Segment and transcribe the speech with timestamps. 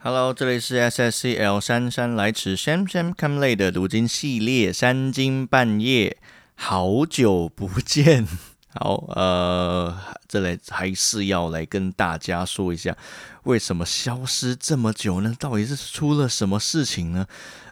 [0.00, 6.16] Hello，这里是 SSCL 姗姗来迟 Sham Sam Come Late 的读经系列，三更半夜，
[6.54, 8.24] 好久不见。
[8.78, 9.98] 好，呃，
[10.28, 12.96] 这里还是要来跟大家说一下，
[13.42, 15.34] 为什么消失这么久呢？
[15.36, 17.26] 到底是出了什么事情呢？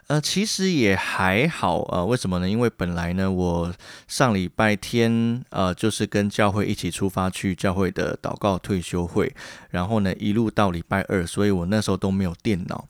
[0.07, 2.49] 呃，其实也还好，呃，为什么呢？
[2.49, 3.73] 因为本来呢，我
[4.07, 9.35] 上礼拜天，呃，就是跟教会一起出发去教会的祷告退休会，
[9.69, 12.87] 然后呢，一路到礼拜二，所以我那时候都没有电脑。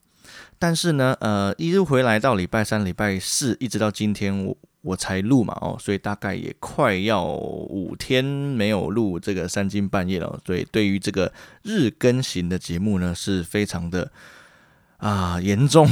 [0.59, 10.39] 但是呢，呃，一路回来到礼拜三、礼拜四，一直到今天，我我才录嘛，哦，所以大概也快要五天没有录这个三更半夜了。
[10.45, 14.11] 所以对于这个日更型的节目呢，是非常的
[14.97, 15.89] 啊严重。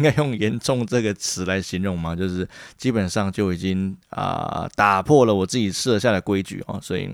[0.00, 2.16] 应该用“严重”这个词来形容吗？
[2.16, 7.10] 就是基本上就已经啊打破了我自己设下的规矩哦，所以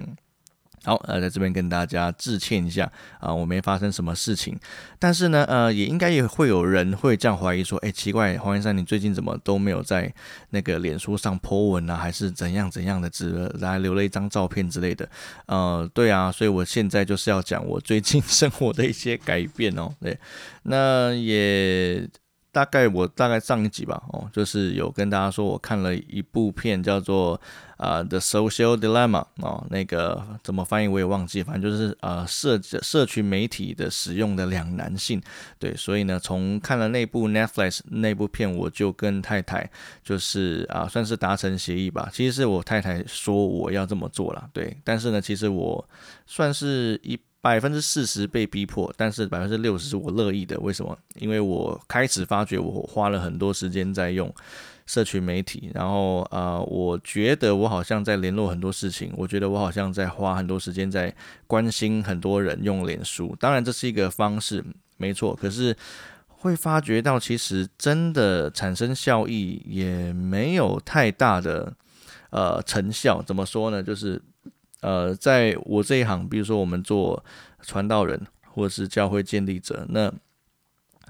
[0.85, 4.57] 好呃，在这边跟大家致歉一下啊，我没发生什么事情，
[5.01, 10.15] 但是呢呃，也应该也会有人会这样怀疑说，哎，奇怪，黄先生你最近怎么都没有在
[10.51, 15.09] 那个脸书上 po 文啊，还是怎样怎样的，只来留了一张照片之类的？
[15.47, 20.17] 呃，对啊，所以我现在就是要讲我最近 生活的一些改变哦，对，
[20.63, 22.09] 那也。
[22.57, 27.39] 大概我大概上一集吧，哦，就是有跟大家说，我看了一部片叫做
[27.77, 35.21] 啊《The Social Dilemma》哦，那个怎么翻译我也忘记，反正就是呃社社群媒体的使用的两难性。
[35.59, 39.71] 对，所以呢，从看了那部 Netflix 那部片，我就跟太太
[40.03, 42.09] 就是啊算是达成协议吧。
[42.11, 45.87] 其实是我太太说我要这么做了，对，但是呢，其实我
[46.25, 47.21] 算是一。
[47.47, 50.59] 百分之四十被逼迫，但是百分之六十是我乐意的。
[50.59, 50.99] 为什么？
[51.15, 54.35] 因为我开始发觉我花了很多时间在用
[54.85, 61.15] 社群媒体，然后呃，我觉得我好像在联络很多事情，我觉得我好像在花很多时间在
[61.47, 63.37] 关心很多人用脸书。
[63.39, 64.65] 当然这是一个方式，
[64.97, 65.33] 没错。
[65.37, 65.77] 可是
[66.27, 71.73] 会发觉到，其实真的产生效益也没有太大的
[72.31, 73.23] 呃成效。
[73.23, 73.81] 怎么说呢？
[73.81, 74.21] 就是。
[74.87, 77.25] 呃，在我这一行，比如说我们做
[77.61, 78.25] 传道人
[78.55, 80.13] 或者是教会建立者，那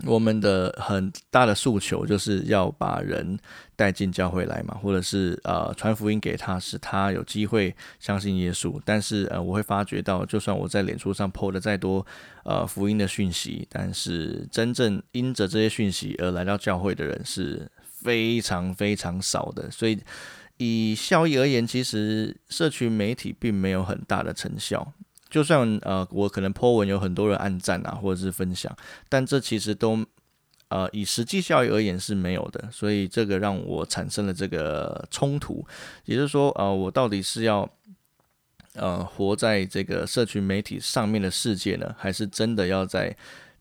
[0.07, 3.39] 我们的很大的诉求就是要把人
[3.77, 8.81] 带进教会来嘛，或者是呃传福音给他，使他有机会相信耶稣。
[8.83, 12.07] 但是呃，我会发觉到，就算我在脸书上 PO 的再多
[12.45, 19.99] 呃福音的讯息，但是真正因着这些讯息而来到教会的人是非常非常少的，所以。
[20.59, 24.93] 以效益而言，其实社群媒体并没有很大的成效。
[25.29, 28.75] 就算呃，我可能 po 文有很多人按赞啊，或者是分享，
[29.09, 30.05] 但这其实都
[30.69, 32.69] 呃以实际效益而言是没有的。
[32.71, 35.67] 所以这个让我产生了这个冲突，
[36.05, 37.69] 也就是说，呃，我到底是要
[38.75, 43.17] 呃活在这个社群媒体上面的世界呢，还是真的要在？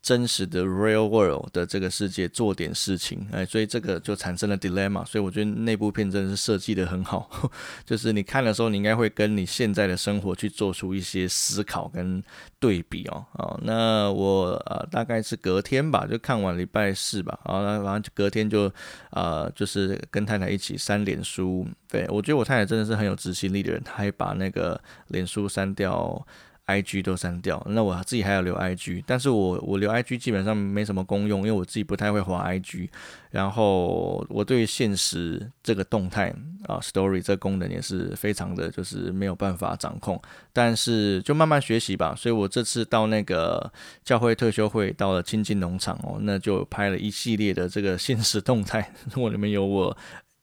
[0.05, 5.03] 真实的 real world 的这个世界做点事情，哎，所以这个就产生了 dilemma。
[5.03, 7.27] 所以我觉得那部片真的是设计的很好，
[7.83, 12.23] 就是你看的时候，你应该会跟你现在的生活去做出一些思考跟
[12.59, 13.25] 对比哦。
[13.33, 18.71] 哦，那我呃大概是隔天吧，就看完礼拜四吧，然后然后隔天就
[19.09, 21.67] 呃就是跟太太一起删脸书。
[21.89, 26.23] 对我觉得我太太真的是很有执行力的人，她还把那个脸书删掉。
[26.65, 32.89] I G 都删掉，那我自己还要留 I G，但是我我留 I G 基本上没什么功用，因为我自己不太会滑 I G，
[33.29, 36.33] 然后我对现实这个动态
[36.67, 40.19] 啊 Story 这个功能也是非常的就是没有办法掌控，
[40.51, 42.15] 但是就慢慢学习吧。
[42.17, 43.71] 所以我这次到那个
[44.03, 48.91] 教会特休会，到了亲近农场哦，那就拍了一系列的这个现实动态。
[49.13, 49.95] 如果你们有我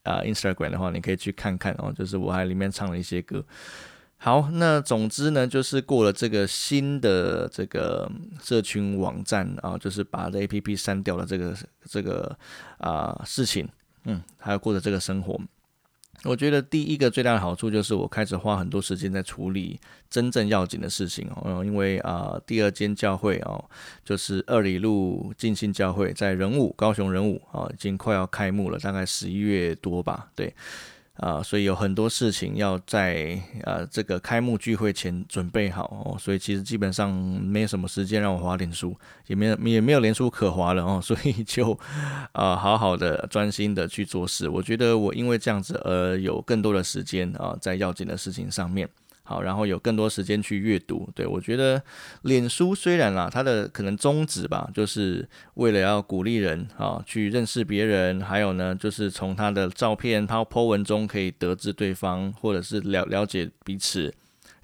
[0.05, 3.45] 啊 Instagram 的话，你可以去看看哦，就是我还里面唱了一些歌。
[4.25, 8.09] 好，那总之呢，就是过了这个新的这个
[8.41, 11.53] 社群网站啊，就是把这 A P P 删掉了这个
[11.87, 12.39] 这个
[12.79, 13.69] 啊事情，
[14.05, 15.41] 嗯，还有过着这个生活。
[16.23, 23.65] 我觉得第一个最大的好处就是我开始花很多时间在处理真正要紧的事情哦，因为啊，第二间教会哦，
[24.05, 30.55] 就是二里路进信教会，在仁武高雄仁武啊，已经快要开幕了，大概十一月多吧，对。
[31.19, 41.79] 啊，所以有很多事情要在呃这个开幕聚会前准备好哦，所以其实基本上没什么时间让我划脸书，也没有也没有脸书可划了哦，所以就
[42.33, 44.49] 啊好好的专心的去做事。
[44.49, 48.89] 我觉得我因为这样子而有更多的时间啊，在要紧的事情上面。
[49.33, 51.09] 好，然后有更多时间去阅读。
[51.15, 51.83] 对我觉得，
[52.23, 64.13] 脸书虽然啦，它的可能宗旨吧，就是为了要鼓励人啊，去认识别人，还有呢，就是从他的照片、他 po 文中可以得知对方，或者是了了解彼此，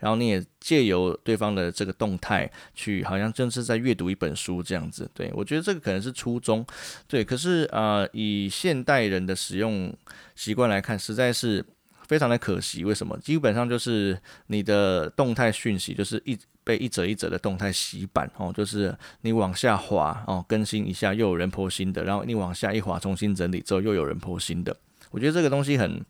[0.01, 5.11] 然后你也借由对方的这个动态去，好像正是在阅读一本书这样子。
[5.15, 6.67] 对我觉得这个可能是初衷，
[7.07, 7.25] 对。
[7.25, 9.97] 可是啊，以现代人的使用
[10.37, 11.65] 习惯来看，实在是
[12.09, 12.85] 非常的可惜。
[12.85, 13.17] 为什么？
[13.19, 16.37] 基本上就是你的动态讯息就是一。
[16.65, 24.77] 被一折一折的动态洗版哦，就是你往下滑哦，更新一下又有人破新的，然后你往下一滑重新整理之后又有人破新的，
[25.11, 26.05] 我觉得这个东西很。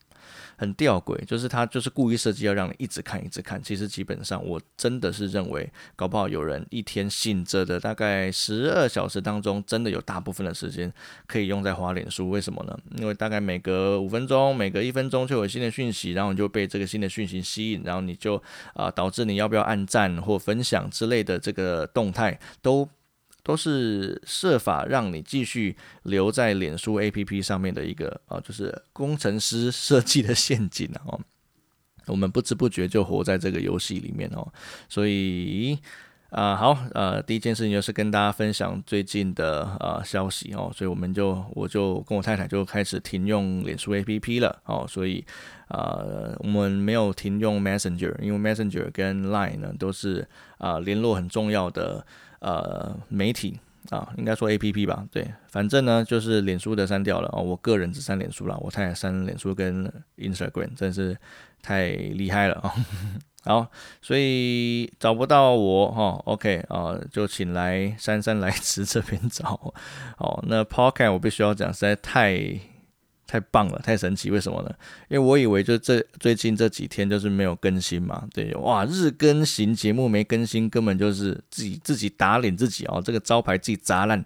[0.58, 3.62] 很吊诡，就是他就是故意设计要让你一直看一直看。
[3.62, 10.92] 其实基本上我真的是认为，搞不好有人一天醒着的大概十二小时当中，真的有大部分的时间
[11.26, 12.28] 可以用在滑脸书。
[12.28, 12.78] 为什么呢？
[12.96, 18.42] 因为大概每隔五分钟、每隔一分钟就有新的讯息，然后你就被这个新的讯息吸引，然后你就
[18.74, 22.88] 啊导致你要不要按赞或分享之类的这个动态都。
[23.48, 31.18] 都是设法让你继续留在脸书 APP 上面的一个啊，就是工程师设计的陷阱哦。
[32.04, 34.46] 我们不知不觉就活在这个游戏里面哦。
[34.86, 35.78] 所以
[36.30, 40.70] 啊，好，呃，第一件事情就是跟大家分享最近的呃消息哦。
[40.74, 44.86] 所以我们就我就跟我太太就开始停用脸书 APP 了哦。
[44.88, 45.24] 所以
[45.68, 50.26] 呃，我们没有停用 Messenger，因为 Messenger 跟 Line 呢都是
[50.58, 52.04] 啊联络很重要的。
[52.40, 53.58] 呃，媒体
[53.90, 61.16] 啊，应该说 A P P 吧，对，反正呢就是脸书的删掉了哦，我个人只删脸书了，我太太删脸书跟 Instagram，真是
[61.60, 62.72] 太厉害了啊！
[63.48, 63.66] 好，
[64.02, 69.72] 所以找不到我哈，OK 啊，就请来姗姗来迟这边找
[70.18, 70.44] 哦。
[70.46, 72.60] 那 Podcast 我必须要讲，实在太。
[73.30, 74.30] 太棒了，太神奇！
[74.30, 74.74] 为什么呢？
[75.08, 84.24] 因为我以为就这最近这几天就是没有更新嘛，对，哇，日更型节目没更新，根本就是自己自己打脸自己哦，这个招牌自己砸烂。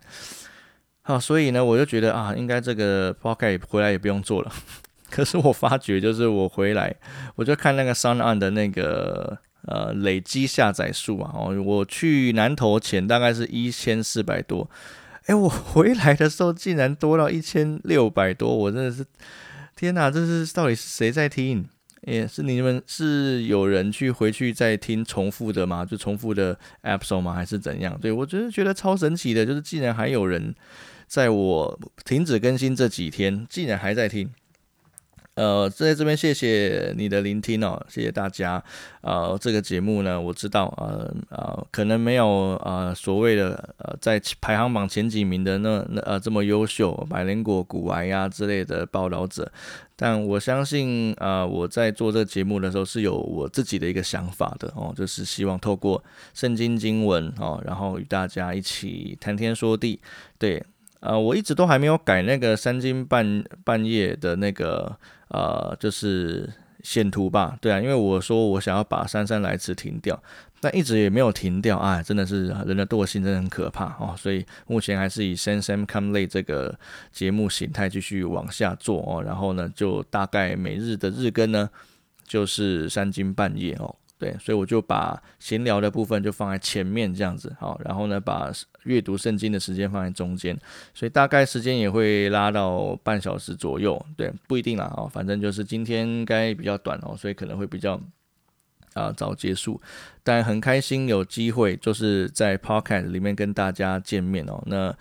[1.02, 4.52] 好，所以呢，我就觉得啊，应该这个 podcast 回来也不用做了。
[5.12, 6.96] 可是我发觉，就是我回来，
[7.36, 14.70] 我就看那个 Sound On 的那个呃累积下载数啊，哦，我去南投前大概是一千四百多。
[15.26, 19.04] 哎，我 回来的时候竟然多到一千六百多，我真的是
[19.76, 20.10] 天哪！
[20.10, 21.68] 这是到底是谁在听？
[22.02, 25.84] 也是你们是有人去回去再听重复的吗？
[25.84, 27.32] 就重复的 episode 吗？
[27.32, 27.96] 还是怎样？
[28.00, 30.52] 对我真的觉得超神奇的，就是竟然还有人
[31.06, 34.28] 在我停止更新这几天，竟然还在听。
[35.34, 38.62] 呃，在这边谢谢你的聆听哦，谢谢大家。
[39.00, 42.26] 呃，这个节目呢，我知道，呃呃，可能没有
[42.62, 49.50] 呃所谓的呃在排行榜前几名的那那呃这么优秀，百灵果、古玩呀之类的报道者，
[49.96, 59.98] 但我相信，呃，我在做这个节目的时候是有我自己的一个想法的哦，就是希望透过圣经经文哦，然后与大家一起谈天说地，
[60.38, 60.62] 对。
[61.02, 64.96] 呃，我一直都还没有改那个三更半半夜的那个
[65.28, 66.48] 呃，就是
[66.82, 67.58] 线图吧？
[67.60, 70.20] 对啊，因为我说我想要把姗姗来迟停掉，
[70.60, 72.00] 但一直也没有停掉啊！
[72.00, 76.78] 真的是人的惰性真的很可怕哦，所以目前还是以 Sam Sam Come Late 这个
[77.10, 79.22] 节目形态继续往下做哦。
[79.22, 81.68] 然后呢，就大概每日的日更呢，
[82.26, 83.94] 就是三更半夜哦。
[84.22, 88.52] 对，所以我就把闲聊的部分就放在前面这样子，好，然后呢，把
[88.84, 90.56] 阅读圣经的时间放在中间，
[90.94, 98.00] 所以大概时间也会拉到半小时左右，对，不一定啦，哦，反正就是今天应该比较短哦，所以可能会比较
[98.94, 99.80] 啊早结束，
[100.22, 104.62] 但很开心有机会就是在 Podcast 里面跟大家见面哦。
[104.66, 104.94] 那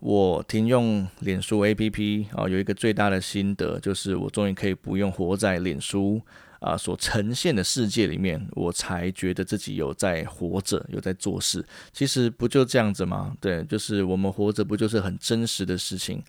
[0.00, 6.20] 我停用脸书 APP 啊，有一个最大的心得就是我终于可以不用活在脸书。
[6.60, 11.64] 啊，所呈现的世界里面，我才觉得自己有在活着，有在做事。
[11.92, 13.36] 其实不就这样子吗？
[13.40, 16.22] 对，就是我们活着，不就是很真实的事情？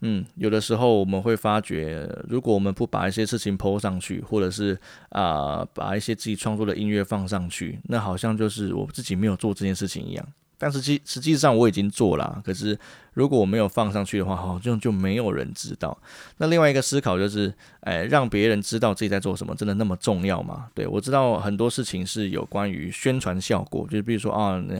[0.00, 4.78] 嗯，有的时候我们会发觉，如果我们不把一些事情 PO 上去，或者是
[5.08, 10.28] 啊，把一些自己创作的音乐放上去，那好像就是我自己没有做这件事情一样。
[10.58, 12.78] 但实际实际上我已经做了，可是。
[13.16, 15.96] 如果我没有放上去的话，好像就没有人知道。
[16.36, 20.66] 那另外一个思考就是，哎，让别人知道自己在做什么，真的那么重要吗？
[20.74, 24.78] 对我知道很多事情是有关于宣传效果，就是比如说啊，你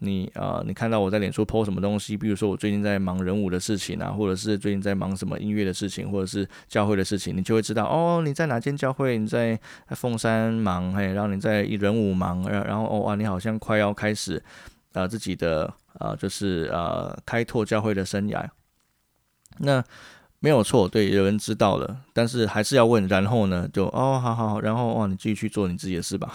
[0.00, 9.58] 你啊，你看到我在脸书 po 什么东西，比如说我最近在忙人物的事情啊，或者是最近在忙什么音乐的事情，或者是教会的事情，你就会知道哦，你在哪间教会，你在
[9.92, 14.42] 凤山忙，嘿，然后你在人武忙，然然后哦啊，你好像快要开始
[14.92, 15.72] 啊自己的。
[15.98, 18.48] 啊，就是呃，开拓教会的生涯。
[19.58, 19.84] 那
[20.42, 26.32] 没有错，对，有人知道了，但是还是要问，然后呢，就哦，好好好，然后哇，你继续去做你自己的事吧。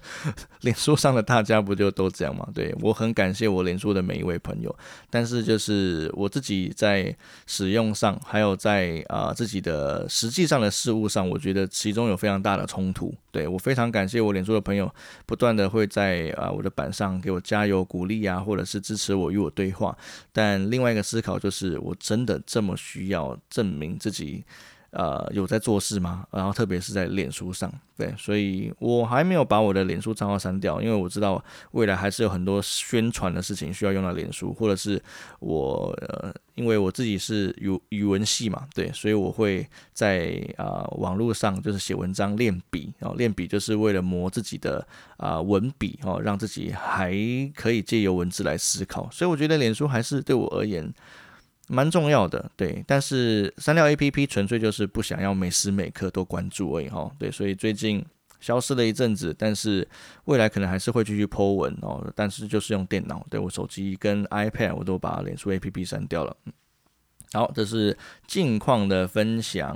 [0.62, 2.48] 脸书上的大家不就都这样吗？
[2.54, 4.74] 对我很感谢我脸书的每一位朋友，
[5.10, 7.14] 但是就是我自己在
[7.46, 13.14] 使用上，还有在啊自己的实际上的事物上，我觉得其中有非常大的冲突。
[13.30, 14.90] 对我非常感谢我脸书的朋友，
[15.26, 19.94] 不断的会在啊我的板上给我加油鼓励啊，或者是支持我与我对话。
[20.32, 23.38] 但另外一个思考就是，我真的这么需要？
[23.52, 24.42] 证明自己，
[24.90, 26.26] 呃，有在做事吗？
[26.32, 31.42] 然后特别是在脸书上，对，所以我还没有把我的脸书账号删掉，因为我知道
[31.72, 35.00] 未来还是有很多宣传的事情需要用到脸书，或者是
[35.40, 47.12] 我，呃，因为我自己是语语文系嘛，对，所以我会在啊网络上就是写文章练笔，然后练笔就是为了磨自己的啊文笔哦，让自己还
[47.54, 50.92] 可以借由文字来思考，所以我觉得脸书还是对我而言。
[51.74, 58.04] 蛮重要的，对，但是删掉 A P P 纯粹就是不想要每时每刻都关注而已哈，对，所以最近
[58.40, 59.88] 消失了一阵子，但是
[60.24, 66.36] 未来可能还是会继续 Po 文哦，但是就是用电脑，对我手机跟 iPad 我都把脸书 A P P 删掉了。
[67.34, 67.96] 好，这是
[68.26, 69.74] 近况的分享。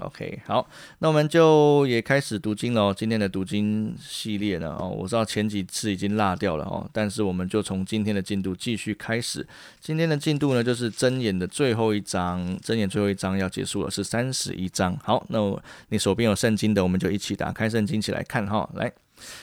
[0.00, 0.66] OK，好，
[1.00, 2.92] 那我们就也开始读经了。
[2.94, 9.46] 今天的读经系列呢，哦，我知道前几次已经落掉了哦，但是我们就从今天的进度继续开始。
[9.78, 14.96] 今天的进度呢，就是箴言的最后一章，箴言最后一章要结束了，是三十一章。
[15.02, 18.68] 好，那我你手边有圣经的，我们就一起打开圣经起来看哈。
[18.74, 18.90] 来，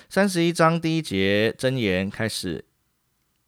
[0.10, 2.65] 三十一章第一节箴言开始。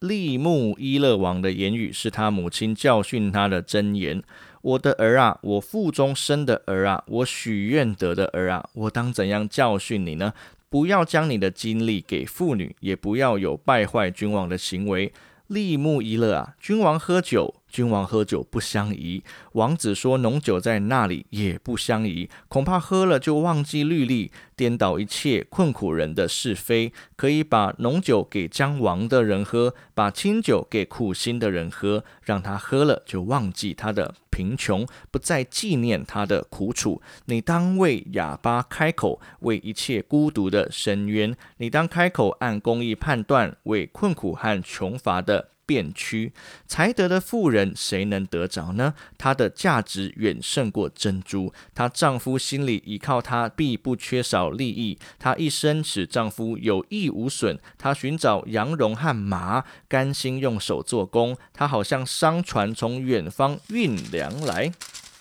[0.00, 4.22] 利木伊勒王的言语是他母亲教训他的箴言。
[4.60, 10.34] 我的儿啊，我腹中生的儿啊，我许愿得的儿啊，我当怎样教训你呢？
[10.68, 15.12] 不要将你的精力给妇女，也不要有败坏君王的行为。
[15.46, 17.54] 利木伊勒啊，君王喝酒。
[17.76, 26.90] 君王喝酒不相宜，王子说浓酒在那里也不相宜，恐怕喝了就忘记律例，颠倒一切困苦人的是非。
[27.16, 37.02] 可以把浓酒给将亡的人喝，把清酒给苦心的人喝，让他喝了就忘记他的贫穷，不再纪念他的苦楚。
[37.26, 45.50] 你当为哑巴开口，为一切孤独的伸冤；你当开口按公义判断，为困苦和穷乏的。
[45.66, 46.32] 变屈，
[46.66, 48.94] 才德的妇人谁能得着呢？
[49.18, 51.52] 她的价值远胜过珍珠。
[51.74, 54.98] 她丈夫心里依靠她，必不缺少利益。
[55.18, 57.58] 她一生使丈夫有益无损。
[57.76, 61.36] 她寻找羊绒和麻，甘心用手做工。
[61.52, 64.72] 她好像商船从远方运粮来。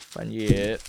[0.10, 0.80] 翻页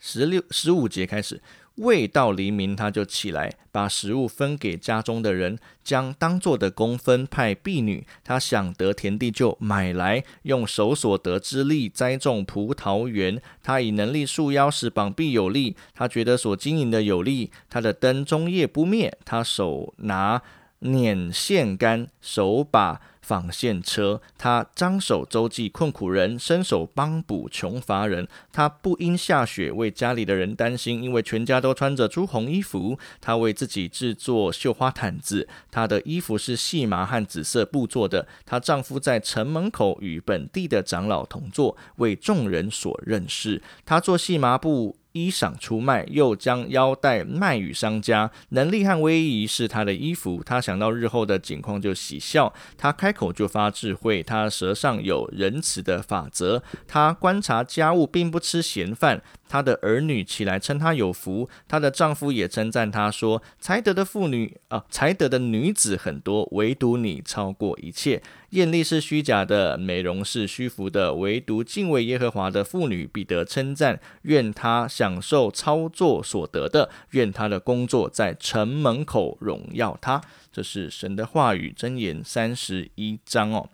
[0.00, 1.40] 十六十五节开始。
[1.76, 8.06] 未到黎明，他就起来，把食物分给家中的人，将当做的工分派婢女。
[8.22, 13.40] 他想得田地，就买来，用手所得之力栽种葡萄园。
[13.62, 15.74] 他以能力束腰，使膀臂有力。
[15.94, 19.16] 他觉得所经营的有利，他的灯终夜不灭。
[19.24, 20.42] 他手拿
[20.80, 23.00] 捻线杆，手把。
[23.22, 28.28] 纺线车，他张手周济困苦人，伸手帮补穷乏人。
[28.52, 32.98] 他不因下雪为家里的人担心，因为全家都穿着朱红衣服。
[33.20, 38.26] 他为自己制作绣花毯子，他的衣服是细麻和紫色布做的。
[38.44, 43.62] 她丈夫在城门口与本地的长老同坐，为众人所认识。
[43.86, 44.96] 他做细麻布。
[45.12, 48.30] 衣裳出卖，又将腰带卖与商家。
[48.50, 50.42] 能力和威仪是他的衣服。
[50.44, 52.52] 他想到日后的景况就喜笑。
[52.76, 54.22] 他开口就发智慧。
[54.22, 56.62] 他舌上有仁慈的法则。
[56.86, 59.22] 他观察家务，并不吃闲饭。
[59.52, 68.22] 她的儿女起来称她有福，她的丈夫也称赞她说：“才德的妇女啊，才德的女子很多，唯独你超过一切。
[68.50, 74.00] 艳丽是虚假的，美容是虚浮的，唯独敬畏耶和华的妇女必得称赞。
[74.22, 83.68] 愿她享受操作所得的，愿她的工作在城门口荣耀她。”这是神的话语，箴言三十一章哦。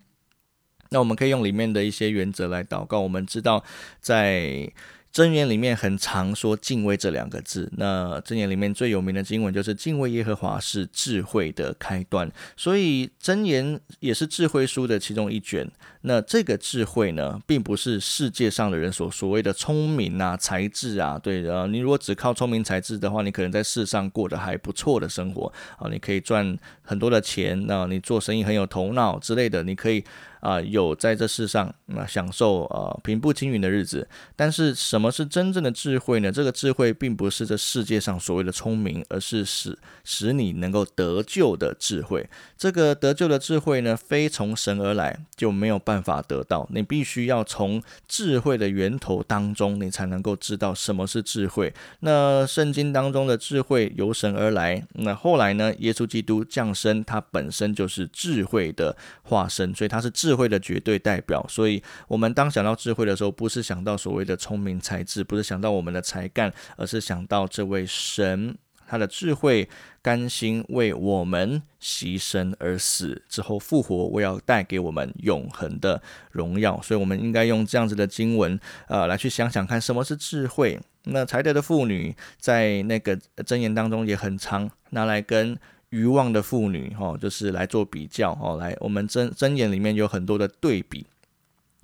[0.90, 3.00] 那我们可以用里面的一些原则来祷告。
[3.02, 3.62] 我们知道
[4.00, 4.72] 在。
[5.12, 15.68] 箴言里面很常说敬畏这两个字，那箴言里面最有名的经文就是敬畏耶和华是智慧的开端，所以箴言也是智慧书的其中一卷。
[16.08, 21.66] 那这个智慧呢，并不是世界上的人所所谓的聪明啊、才智啊，对的。
[21.66, 30.02] 你如果只靠聪明才智的话，你可能在世上过得还不错的生活啊，你可以赚很多的钱，那你做生意很有头脑之类的，你可以
[30.40, 34.08] 啊有在这世上那享受呃平步青云的日子。
[34.34, 36.32] 但是什么是真正的智慧呢？
[36.32, 42.26] 这个智慧并不是这世界上所谓的聪明，而是使使你能够得救的智慧。
[42.56, 46.68] 这个得救的智慧呢，非从神而来，就没有办法得到。
[46.72, 51.72] 你必须要从智慧的源头当中，你才能够知道什么是智慧。
[52.00, 55.72] 那圣经当中的智慧由神而来，那后来呢？
[55.78, 61.44] 耶稣基督降生，他本身就是智慧的化身，所以他是智慧的绝对代表。
[61.48, 68.56] 所以，我们当想到智慧的时候，不是想到所谓的聪明才智，不是想到我们的才干，而是想到这位神，
[68.88, 69.68] 他的智慧，
[70.00, 76.02] 甘心为我们牺牲而死之后复活，为要带给我们永恒的
[76.32, 76.80] 荣耀。
[76.82, 80.80] 所以，我们应该用这样子的经文，呃，来去想想看，什么是智慧。
[81.04, 85.56] 那才德的妇女在那个箴言当中也很常拿来跟
[85.90, 91.06] 愚妄的妇女，哈，就是来做比较，哦，来我们箴箴言里面有很多的对比。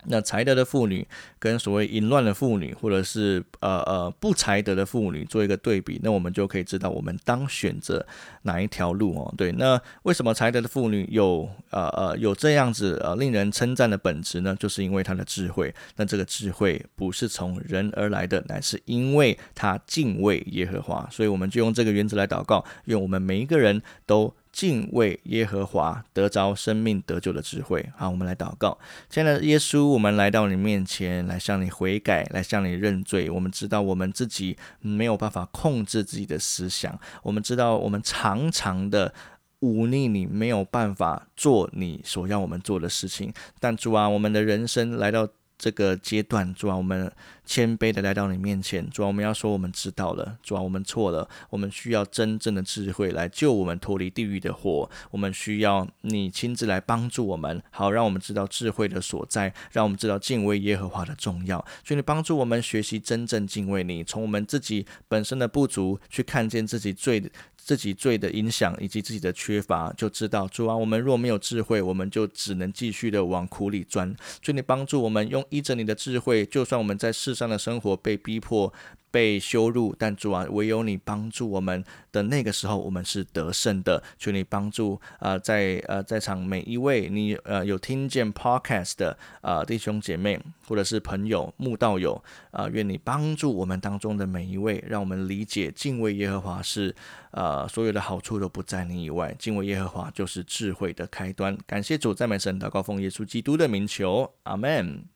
[0.07, 1.07] 那才德的妇女
[1.39, 8.05] 跟所谓淫乱的妇女，或者是呃呃不才德的妇女做一个对比，那我们就可以知道我们当选择
[8.43, 9.35] 哪一条路哦。
[9.37, 14.57] 对，那为什么才德的妇女有呃呃有这样子呃令人称赞的本质呢？
[14.59, 15.75] 就是因为她的智慧。
[15.97, 21.09] 那这个智慧不是从人而来的，乃是因为她敬畏耶和华。
[21.11, 24.35] 所以我们就用这个原则来祷告，愿我们每一个人都。
[24.55, 27.85] 敬畏耶和华，得着生命得救的智慧。
[27.97, 28.79] 好，我们来祷告。
[29.11, 33.29] 亲爱的耶稣，我们来到你面前，来向你悔改，来向你认罪。
[33.29, 39.13] 我们知道我们自己没有办法控制自己的思想，我们知道我们常常的
[39.59, 43.35] 忤逆你，没有办法做你所要我们做的事情。
[43.59, 45.29] 但主啊，我们的人生来到。
[45.65, 47.11] 这个阶段，主啊，我们
[47.47, 67.33] 谦卑的来到你面前，主啊，我们要说我们知道了，主啊，我们错了，我们需要真正的智慧来救我们脱离地狱的火，我们需要你亲自来帮助我们，好让我们知道智慧的所在，让我们知道敬畏耶和华的重要，所以你帮助我们学习真正敬畏你，从我们自己本身的不足去看见自己最。
[67.65, 74.15] 自己罪的影响以及自己的缺乏，就知道主啊，我们若没有智慧，我们就只能继续的往苦里钻。
[74.43, 78.73] 求你帮助我们，用依着你的智慧，就算我们在世上的生活被逼迫。
[79.15, 84.03] 被羞辱，但主啊，唯有你帮助我们的那个时候，我们是得胜的。
[84.19, 96.93] 求你帮助啊，在呃在场每一位你呃有听见 podcast 的啊弟兄姐妹或者是朋友慕道友啊，愿你帮助我们当中的每一位，让我们理解敬畏耶和华是
[97.31, 101.57] 呃所有的好处都不在你以外，敬畏耶和华就是智慧的开端。
[101.69, 105.14] 感谢主，赞美神，祷告奉耶稣基督的名求，阿门。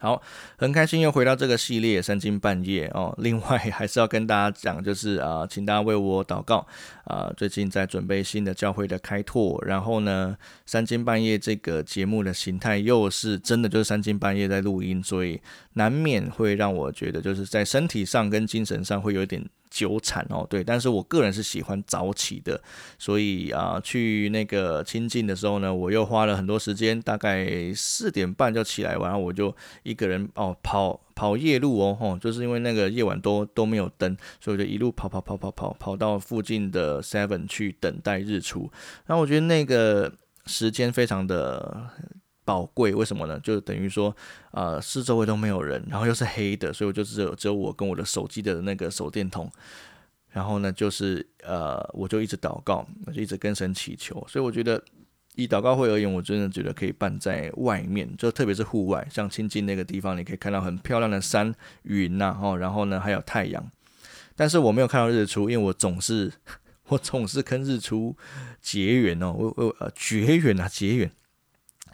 [0.00, 0.22] 好，
[0.56, 3.12] 很开心又回到这个系列三更半夜哦。
[3.18, 6.64] 另外 还是要跟大家讲，就是啊，请大家为我祷告
[7.04, 7.32] 啊。
[7.36, 15.40] 最近在准备新的教会的开拓，然后呢，三更半夜这个节目的形态又是真的就是三更半夜在录音，所以
[15.72, 19.44] 难免会让我觉得就是在身体上跟精神上会有点。
[19.78, 22.60] 久产哦，对，但是我个人是喜欢早起的，
[22.98, 38.68] 所以啊，去那个亲近的时候呢，我又花了很多时间，大概四点半就起来，然后我就一个人哦跑跑夜路哦，吼，就是因为那个夜晚都都没有灯，所以我就一路跑跑跑跑跑跑到附近的 Seven 去等待日出，
[39.06, 40.12] 然后我觉得那个
[40.46, 41.88] 时间非常的。
[42.48, 43.38] 宝贵，为什么呢？
[43.40, 44.16] 就等于说，
[44.52, 49.52] 呃，四周围都没有人，然后又是黑的，所以我就只有只有我跟我的手机的那个手电筒，
[50.30, 54.24] 然后呢，就是呃，我就一直祷告，我就一直跟神祈求。
[54.26, 54.82] 所以我觉得，
[55.34, 63.70] 以祷告会而言，我真的觉得可以办在外面，就特别是户外，像亲近那个地方，你可以看到很漂亮的山云呐，哦，然后呢还有太阳，
[64.34, 66.32] 但是我没有看到日出，因为我总是
[66.88, 68.16] 我总是跟日出
[68.62, 71.10] 结缘哦，我我呃绝缘啊，结缘。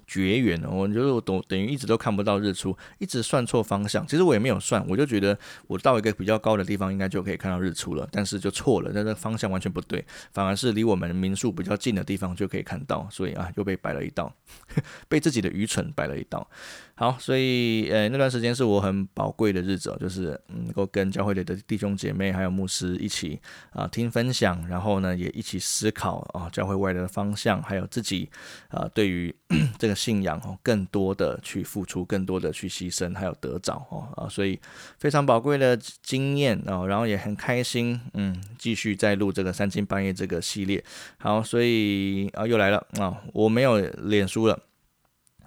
[0.07, 4.07] 绝缘哦，我就是我等等于一直都看不到日出，一直算错方向。
[4.07, 14.35] 其实我也没有算，我就觉得我到一个比较高的地方应该就可以看到日出了，但是就错了，那个方向完全不对，反而是离我们民宿比较近的地方就可以看到，所以啊又被摆了一道，
[15.09, 16.49] 被自己的愚蠢摆了一道。
[16.97, 23.41] 好，所以呃那段时间是我很宝贵的日子哦，就是能够跟教会里的弟兄姐妹还有牧师一起
[23.73, 28.31] 啊听分享，然后呢也一起思考啊教会外的方向，还有自己
[28.69, 29.35] 啊对于
[29.77, 34.61] 这个信仰哦更多的去付出，更多的去牺牲，还有得着哦啊，所以
[34.99, 40.85] 非常宝贵的经验哦，然后也很开心，嗯，继续再录这个三更半夜这个系列。
[41.19, 44.57] 好，所以啊又来了啊，我没有脸书了。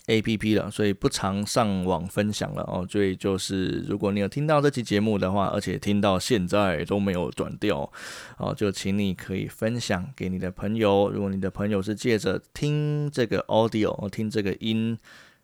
[0.07, 2.87] A P P 了，所以不常上网分享了哦。
[2.89, 7.91] 所以就是，如果你有听到这期节目的话，而且听到现在都没有转掉
[8.37, 11.11] 哦，就请你可以分享给你的朋友。
[11.11, 14.97] 如果你的朋友是借着听这个 audio，听这个音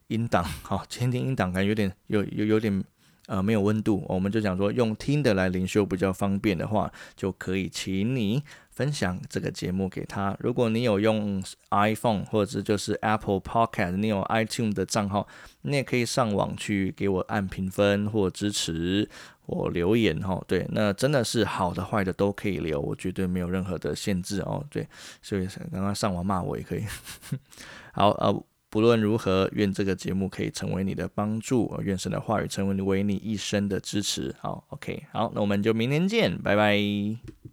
[0.07, 2.83] 音档，好，听听音档，感觉有点有有有点
[3.27, 10.35] 呃没有温度，我们就讲说用听的来灵修比较方便的话，就可以请你分享这个节目给他。
[10.39, 15.27] 如果你有用 iPhone 或者就是 Apple Podcast，你有 iTunes 的账号，
[15.61, 19.09] 你也可以上网去给我按评分或支持。
[19.45, 24.87] 我留言哈，对，那真的是好的坏的都可以留，我绝对没有任何的限制哦，对，
[25.21, 26.85] 所以刚刚上网骂我也可以。
[27.91, 34.33] 好，呃，不论如何，愿这个节目可以成为你的帮助，愿神的话语成为你为你一生的支持。
[34.39, 37.52] 好，OK，好，那我们就明天见，拜拜。